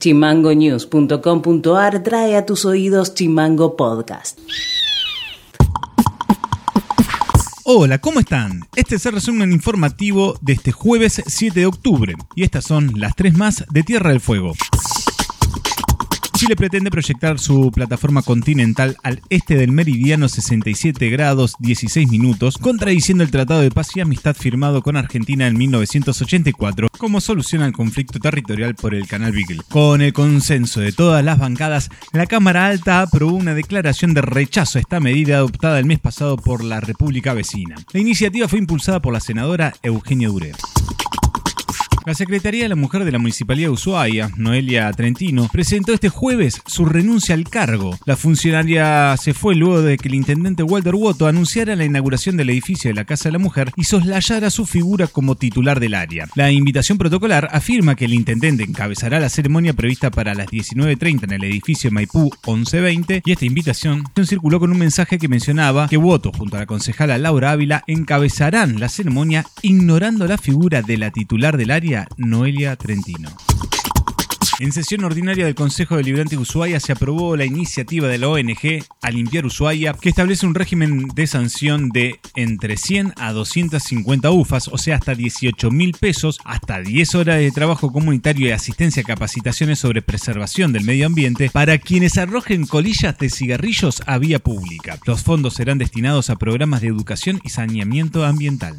Chimangonews.com.ar 0.00 2.02
trae 2.02 2.36
a 2.36 2.46
tus 2.46 2.64
oídos 2.64 3.14
Chimango 3.14 3.76
Podcast. 3.76 4.38
Hola, 7.64 7.98
¿cómo 7.98 8.18
están? 8.18 8.66
Este 8.74 8.96
es 8.96 9.06
el 9.06 9.12
resumen 9.12 9.52
informativo 9.52 10.34
de 10.40 10.54
este 10.54 10.72
jueves 10.72 11.22
7 11.24 11.60
de 11.60 11.66
octubre 11.66 12.14
y 12.34 12.42
estas 12.42 12.64
son 12.64 12.92
las 12.96 13.14
tres 13.14 13.36
más 13.36 13.64
de 13.70 13.82
Tierra 13.82 14.10
del 14.10 14.20
Fuego. 14.20 14.54
Chile 16.40 16.56
pretende 16.56 16.90
proyectar 16.90 17.38
su 17.38 17.70
plataforma 17.70 18.22
continental 18.22 18.96
al 19.02 19.20
este 19.28 19.56
del 19.56 19.72
meridiano 19.72 20.26
67 20.26 21.10
grados 21.10 21.54
16 21.58 22.08
minutos, 22.08 22.56
contradiciendo 22.56 23.22
el 23.22 23.30
Tratado 23.30 23.60
de 23.60 23.70
Paz 23.70 23.94
y 23.94 24.00
Amistad 24.00 24.34
firmado 24.34 24.80
con 24.80 24.96
Argentina 24.96 25.46
en 25.46 25.58
1984 25.58 26.88
como 26.96 27.20
solución 27.20 27.60
al 27.60 27.74
conflicto 27.74 28.18
territorial 28.20 28.74
por 28.74 28.94
el 28.94 29.06
Canal 29.06 29.32
Beagle. 29.32 29.60
Con 29.68 30.00
el 30.00 30.14
consenso 30.14 30.80
de 30.80 30.92
todas 30.92 31.22
las 31.22 31.38
bancadas, 31.38 31.90
la 32.14 32.24
Cámara 32.24 32.68
Alta 32.68 33.02
aprobó 33.02 33.36
una 33.36 33.52
declaración 33.52 34.14
de 34.14 34.22
rechazo 34.22 34.78
a 34.78 34.80
esta 34.80 34.98
medida 34.98 35.36
adoptada 35.36 35.78
el 35.78 35.84
mes 35.84 35.98
pasado 35.98 36.38
por 36.38 36.64
la 36.64 36.80
República 36.80 37.34
vecina. 37.34 37.76
La 37.92 38.00
iniciativa 38.00 38.48
fue 38.48 38.60
impulsada 38.60 39.02
por 39.02 39.12
la 39.12 39.20
senadora 39.20 39.74
Eugenia 39.82 40.28
Duré. 40.28 40.52
La 42.06 42.14
Secretaría 42.14 42.62
de 42.62 42.70
la 42.70 42.76
Mujer 42.76 43.04
de 43.04 43.12
la 43.12 43.18
Municipalidad 43.18 43.68
de 43.68 43.74
Ushuaia, 43.74 44.30
Noelia 44.36 44.90
Trentino, 44.92 45.48
presentó 45.52 45.92
este 45.92 46.08
jueves 46.08 46.62
su 46.66 46.86
renuncia 46.86 47.34
al 47.34 47.44
cargo. 47.44 47.98
La 48.06 48.16
funcionaria 48.16 49.14
se 49.18 49.34
fue 49.34 49.54
luego 49.54 49.82
de 49.82 49.98
que 49.98 50.08
el 50.08 50.14
intendente 50.14 50.62
Walter 50.62 50.94
Woto 50.94 51.26
anunciara 51.26 51.76
la 51.76 51.84
inauguración 51.84 52.38
del 52.38 52.50
edificio 52.50 52.88
de 52.88 52.94
la 52.94 53.04
Casa 53.04 53.28
de 53.28 53.32
la 53.32 53.38
Mujer 53.38 53.70
y 53.76 53.84
soslayara 53.84 54.48
su 54.48 54.64
figura 54.64 55.08
como 55.08 55.34
titular 55.34 55.78
del 55.78 55.94
área. 55.94 56.26
La 56.36 56.50
invitación 56.50 56.96
protocolar 56.96 57.48
afirma 57.52 57.94
que 57.94 58.06
el 58.06 58.14
intendente 58.14 58.64
encabezará 58.64 59.20
la 59.20 59.28
ceremonia 59.28 59.74
prevista 59.74 60.10
para 60.10 60.34
las 60.34 60.46
19.30 60.46 61.24
en 61.24 61.32
el 61.32 61.44
edificio 61.44 61.90
Maipú 61.90 62.30
1120 62.46 63.22
y 63.24 63.32
esta 63.32 63.44
invitación 63.44 64.04
circuló 64.24 64.58
con 64.58 64.70
un 64.70 64.78
mensaje 64.78 65.18
que 65.18 65.28
mencionaba 65.28 65.88
que 65.88 65.96
Woto 65.96 66.32
junto 66.32 66.56
a 66.56 66.60
la 66.60 66.66
concejala 66.66 67.18
Laura 67.18 67.52
Ávila 67.52 67.84
encabezarán 67.86 68.80
la 68.80 68.88
ceremonia 68.88 69.44
ignorando 69.62 70.26
la 70.26 70.38
figura 70.38 70.82
de 70.82 70.96
la 70.96 71.10
titular 71.10 71.56
del 71.56 71.70
área 71.70 71.99
Noelia 72.16 72.76
Trentino. 72.76 73.30
En 74.60 74.72
sesión 74.72 75.04
ordinaria 75.04 75.46
del 75.46 75.54
Consejo 75.54 75.96
Deliberante 75.96 76.36
de 76.36 76.42
Ushuaia 76.42 76.80
se 76.80 76.92
aprobó 76.92 77.34
la 77.34 77.46
iniciativa 77.46 78.08
de 78.08 78.18
la 78.18 78.28
ONG 78.28 78.84
A 79.00 79.10
Limpiar 79.10 79.46
Ushuaia, 79.46 79.94
que 79.94 80.10
establece 80.10 80.44
un 80.44 80.54
régimen 80.54 81.08
de 81.14 81.26
sanción 81.26 81.88
de 81.88 82.20
entre 82.36 82.76
100 82.76 83.14
a 83.16 83.32
250 83.32 84.30
UFAs, 84.30 84.68
o 84.68 84.76
sea, 84.76 84.96
hasta 84.96 85.14
18 85.14 85.70
mil 85.70 85.92
pesos, 85.98 86.38
hasta 86.44 86.78
10 86.78 87.14
horas 87.14 87.38
de 87.38 87.50
trabajo 87.52 87.90
comunitario 87.90 88.48
y 88.48 88.50
asistencia 88.50 89.02
a 89.02 89.06
capacitaciones 89.06 89.78
sobre 89.78 90.02
preservación 90.02 90.74
del 90.74 90.84
medio 90.84 91.06
ambiente 91.06 91.48
para 91.50 91.78
quienes 91.78 92.18
arrojen 92.18 92.66
colillas 92.66 93.16
de 93.16 93.30
cigarrillos 93.30 94.02
a 94.04 94.18
vía 94.18 94.40
pública. 94.40 94.98
Los 95.06 95.22
fondos 95.22 95.54
serán 95.54 95.78
destinados 95.78 96.28
a 96.28 96.36
programas 96.36 96.82
de 96.82 96.88
educación 96.88 97.40
y 97.42 97.48
saneamiento 97.48 98.26
ambiental. 98.26 98.78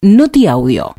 Noti 0.00 0.46
Audio. 0.46 0.94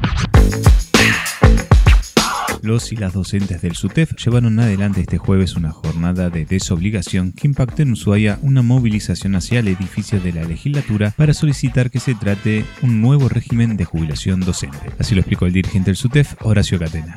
Los 2.67 2.91
y 2.91 2.97
las 2.97 3.13
docentes 3.13 3.61
del 3.61 3.75
SUTEF 3.75 4.11
llevaron 4.17 4.59
adelante 4.59 4.99
este 4.99 5.17
jueves 5.17 5.55
una 5.55 5.71
jornada 5.71 6.29
de 6.29 6.45
desobligación 6.45 7.31
que 7.31 7.47
impactó 7.47 7.83
en 7.83 7.93
Ushuaia 7.93 8.39
una 8.41 8.61
movilización 8.61 9.35
hacia 9.35 9.59
el 9.59 9.69
edificio 9.69 10.19
de 10.19 10.33
la 10.33 10.43
legislatura 10.43 11.13
para 11.15 11.33
solicitar 11.33 11.89
que 11.89 12.01
se 12.01 12.13
trate 12.15 12.65
un 12.81 13.01
nuevo 13.01 13.29
régimen 13.29 13.77
de 13.77 13.85
jubilación 13.85 14.41
docente. 14.41 14.91
Así 14.99 15.15
lo 15.15 15.21
explicó 15.21 15.45
el 15.45 15.53
dirigente 15.53 15.91
del 15.91 15.95
SUTEF, 15.95 16.35
Horacio 16.41 16.77
Catena 16.77 17.15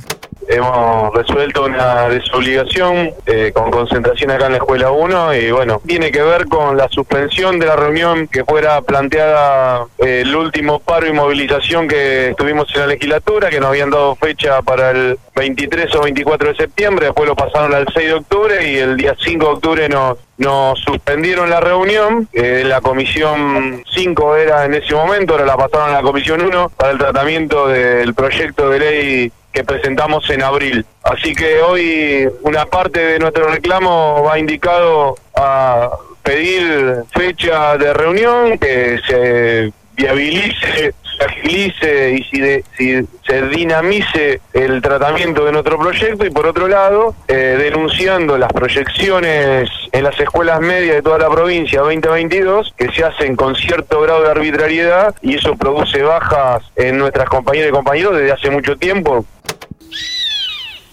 hemos 0.50 1.14
resuelto 1.14 1.64
una 1.64 2.08
desobligación 2.08 3.10
eh, 3.26 3.52
con 3.54 3.70
concentración 3.70 4.32
acá 4.32 4.46
en 4.46 4.52
la 4.52 4.58
Escuela 4.58 4.90
1 4.90 5.34
y 5.34 5.50
bueno, 5.52 5.80
tiene 5.86 6.10
que 6.10 6.22
ver 6.22 6.46
con 6.46 6.76
la 6.76 6.88
suspensión 6.88 7.58
de 7.58 7.66
la 7.66 7.76
reunión 7.76 8.26
que 8.26 8.44
fuera 8.44 8.82
planteada 8.82 9.86
eh, 9.98 10.22
el 10.22 10.34
último 10.34 10.80
paro 10.80 11.06
y 11.06 11.12
movilización 11.12 11.86
que 11.86 12.34
tuvimos 12.36 12.66
en 12.74 12.80
la 12.80 12.86
legislatura, 12.88 13.48
que 13.48 13.60
nos 13.60 13.68
habían 13.68 13.90
dado 13.90 14.16
fecha 14.16 14.60
para 14.62 14.90
el 14.90 15.18
23 15.36 15.94
o 15.94 16.02
24 16.02 16.48
de 16.48 16.56
septiembre, 16.56 17.06
después 17.06 17.28
lo 17.28 17.36
pasaron 17.36 17.72
al 17.72 17.86
6 17.92 18.06
de 18.06 18.14
octubre 18.14 18.68
y 18.68 18.76
el 18.76 18.96
día 18.96 19.14
5 19.18 19.46
de 19.46 19.52
octubre 19.52 19.88
nos, 19.88 20.18
nos 20.38 20.80
suspendieron 20.80 21.48
la 21.48 21.60
reunión, 21.60 22.28
eh, 22.32 22.64
la 22.66 22.80
comisión 22.80 23.82
5 23.94 24.36
era 24.36 24.64
en 24.64 24.74
ese 24.74 24.94
momento, 24.94 25.34
ahora 25.34 25.46
la 25.46 25.56
pasaron 25.56 25.90
a 25.90 25.98
la 25.98 26.02
comisión 26.02 26.42
1 26.42 26.70
para 26.76 26.92
el 26.92 26.98
tratamiento 26.98 27.68
del 27.68 28.14
proyecto 28.14 28.68
de 28.68 28.78
ley 28.78 29.32
que 29.52 29.64
presentamos 29.64 30.28
en 30.30 30.42
abril. 30.42 30.84
Así 31.02 31.34
que 31.34 31.60
hoy 31.60 32.28
una 32.42 32.66
parte 32.66 33.00
de 33.00 33.18
nuestro 33.18 33.48
reclamo 33.48 34.22
va 34.24 34.38
indicado 34.38 35.16
a 35.34 35.90
pedir 36.22 37.04
fecha 37.12 37.76
de 37.76 37.92
reunión, 37.92 38.58
que 38.58 39.00
se 39.06 39.72
viabilice, 39.96 40.94
se 41.18 41.24
agilice 41.24 42.10
y 42.12 42.22
si, 42.24 42.62
si 42.76 43.08
se 43.26 43.42
dinamice 43.48 44.40
el 44.54 44.80
tratamiento 44.80 45.44
de 45.44 45.52
nuestro 45.52 45.78
proyecto 45.78 46.24
y 46.24 46.30
por 46.30 46.46
otro 46.46 46.68
lado 46.68 47.14
eh, 47.28 47.56
denunciando 47.58 48.38
las 48.38 48.52
proyecciones 48.52 49.68
en 49.92 50.04
las 50.04 50.18
escuelas 50.18 50.60
medias 50.60 50.96
de 50.96 51.02
toda 51.02 51.18
la 51.18 51.28
provincia 51.28 51.80
2022 51.80 52.74
que 52.76 52.90
se 52.92 53.04
hacen 53.04 53.36
con 53.36 53.54
cierto 53.54 54.00
grado 54.00 54.22
de 54.22 54.30
arbitrariedad 54.30 55.14
y 55.20 55.34
eso 55.34 55.56
produce 55.56 56.02
bajas 56.02 56.62
en 56.76 56.96
nuestras 56.96 57.28
compañeras 57.28 57.68
y 57.68 57.72
compañeros 57.72 58.16
desde 58.16 58.32
hace 58.32 58.50
mucho 58.50 58.76
tiempo 58.76 59.26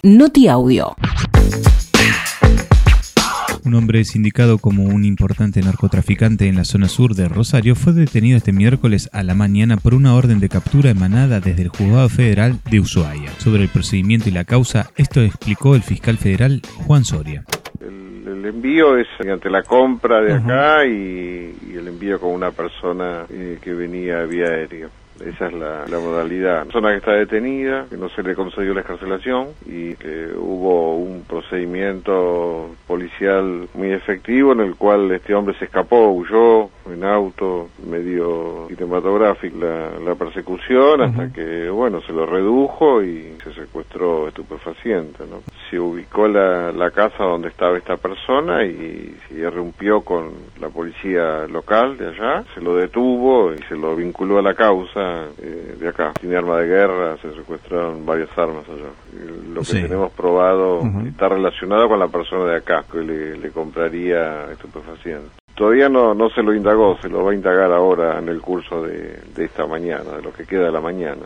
Noti 0.03 0.47
Audio. 0.47 0.95
Un 3.65 3.73
hombre 3.73 4.05
sindicado 4.05 4.59
como 4.59 4.83
un 4.83 5.03
importante 5.03 5.59
narcotraficante 5.61 6.47
en 6.47 6.55
la 6.55 6.63
zona 6.63 6.87
sur 6.87 7.15
de 7.15 7.27
Rosario 7.27 7.75
fue 7.75 7.93
detenido 7.93 8.37
este 8.37 8.53
miércoles 8.53 9.09
a 9.11 9.23
la 9.23 9.33
mañana 9.33 9.77
por 9.77 9.95
una 9.95 10.13
orden 10.13 10.39
de 10.39 10.49
captura 10.49 10.91
emanada 10.91 11.39
desde 11.39 11.63
el 11.63 11.69
Juzgado 11.69 12.07
Federal 12.09 12.59
de 12.69 12.79
Ushuaia. 12.79 13.31
Sobre 13.39 13.63
el 13.63 13.69
procedimiento 13.69 14.29
y 14.29 14.33
la 14.33 14.45
causa, 14.45 14.91
esto 14.95 15.21
explicó 15.21 15.75
el 15.75 15.81
fiscal 15.81 16.17
federal 16.17 16.61
Juan 16.85 17.03
Soria. 17.03 17.43
El, 17.81 18.45
envío 18.45 18.97
es 18.97 19.07
mediante 19.19 19.49
la 19.49 19.63
compra 19.63 20.21
de 20.21 20.33
acá 20.33 20.85
y, 20.85 21.75
el 21.75 21.87
envío 21.87 22.19
con 22.19 22.31
una 22.31 22.51
persona 22.51 23.25
eh, 23.29 23.57
que 23.61 23.73
venía 23.73 24.23
vía 24.23 24.45
aérea. 24.45 24.89
Esa 25.25 25.47
es 25.47 25.53
la, 25.53 25.85
modalidad. 25.99 26.59
La 26.59 26.63
persona 26.65 26.91
que 26.91 26.97
está 26.97 27.11
detenida, 27.13 27.85
que 27.89 27.97
no 27.97 28.09
se 28.09 28.23
le 28.23 28.35
concedió 28.35 28.73
la 28.73 28.81
escarcelación 28.81 29.47
y 29.65 29.95
que 29.95 30.27
hubo 30.35 30.95
un 30.97 31.23
procedimiento 31.23 32.75
policial 32.85 33.67
muy 33.73 33.91
efectivo 33.91 34.53
en 34.53 34.61
el 34.61 34.75
cual 34.75 35.11
este 35.11 35.33
hombre 35.33 35.55
se 35.57 35.65
escapó, 35.65 36.09
huyó 36.09 36.69
en 36.91 37.03
auto, 37.03 37.69
medio 38.85 39.01
cinematográfico 39.01 39.57
la, 39.57 40.15
persecución 40.15 41.01
hasta 41.01 41.31
que, 41.31 41.69
bueno, 41.69 42.01
se 42.01 42.11
lo 42.11 42.25
redujo 42.25 43.03
y 43.03 43.35
se 43.43 43.53
secuestró 43.53 44.27
estupefaciente, 44.27 45.23
¿no? 45.29 45.41
Se 45.69 45.79
ubicó 45.79 46.27
la, 46.27 46.71
la 46.71 46.91
casa 46.91 47.23
donde 47.23 47.49
estaba 47.49 47.77
esta 47.77 47.97
persona 47.97 48.63
y 48.65 49.15
se 49.27 49.35
irrumpió 49.35 50.01
con 50.01 50.31
la 50.59 50.69
policía 50.69 51.45
local 51.47 51.97
de 51.97 52.07
allá, 52.07 52.43
se 52.53 52.61
lo 52.61 52.75
detuvo 52.75 53.53
y 53.53 53.57
se 53.69 53.75
lo 53.75 53.95
vinculó 53.95 54.39
a 54.39 54.41
la 54.41 54.53
causa 54.53 55.27
eh, 55.41 55.75
de 55.79 55.87
acá. 55.87 56.13
Sin 56.19 56.35
arma 56.35 56.57
de 56.59 56.67
guerra 56.67 57.17
se 57.17 57.33
secuestraron 57.33 58.05
varias 58.05 58.29
armas 58.37 58.63
allá. 58.67 58.89
Lo 59.53 59.61
que 59.61 59.73
tenemos 59.73 60.11
probado 60.13 60.81
está 61.07 61.29
relacionado 61.29 61.87
con 61.87 61.99
la 61.99 62.07
persona 62.07 62.51
de 62.51 62.57
acá, 62.57 62.83
que 62.91 62.99
le, 62.99 63.49
compraría 63.51 64.51
estupefacientes. 64.51 65.46
Todavía 65.57 65.89
no, 65.89 66.13
no 66.13 66.29
se 66.29 66.43
lo 66.43 66.53
indagó, 66.53 66.99
se 67.01 67.09
lo 67.09 67.23
va 67.23 67.31
a 67.31 67.35
indagar 67.35 67.71
ahora 67.71 68.19
en 68.19 68.29
el 68.29 68.41
curso 68.41 68.83
de, 68.83 69.19
de 69.35 69.45
esta 69.45 69.65
mañana, 69.65 70.17
de 70.17 70.21
lo 70.21 70.31
que 70.31 70.45
queda 70.45 70.65
de 70.65 70.71
la 70.71 70.81
mañana. 70.81 71.23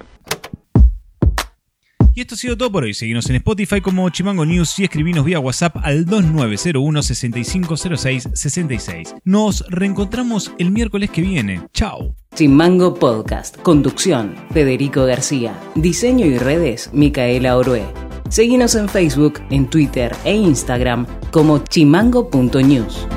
Y 2.13 2.21
esto 2.21 2.35
ha 2.35 2.37
sido 2.37 2.57
todo 2.57 2.71
por 2.71 2.83
hoy. 2.83 2.93
Seguimos 2.93 3.29
en 3.29 3.37
Spotify 3.37 3.81
como 3.81 4.09
Chimango 4.09 4.45
News 4.45 4.79
y 4.79 4.83
escribinos 4.83 5.25
vía 5.25 5.39
WhatsApp 5.39 5.78
al 5.81 6.05
2901 6.05 7.03
6506 7.03 8.29
66. 8.33 9.16
Nos 9.25 9.66
reencontramos 9.69 10.53
el 10.57 10.72
miércoles 10.72 11.09
que 11.09 11.22
viene. 11.22 11.61
Chao. 11.73 12.16
Chimango 12.35 12.95
Podcast. 12.95 13.61
Conducción. 13.61 14.35
Federico 14.51 15.05
García. 15.05 15.53
Diseño 15.75 16.25
y 16.25 16.37
redes. 16.37 16.89
Micaela 16.93 17.57
Orue. 17.57 17.84
Seguimos 18.29 18.75
en 18.75 18.87
Facebook, 18.87 19.41
en 19.49 19.69
Twitter 19.69 20.13
e 20.23 20.34
Instagram 20.34 21.05
como 21.31 21.59
chimango.news. 21.59 23.07